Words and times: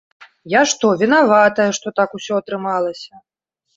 Я 0.53 0.61
што, 0.71 0.85
вінаватая, 1.01 1.67
што 1.81 1.87
так 1.99 2.09
усё 2.21 2.33
атрымалася? 2.43 3.13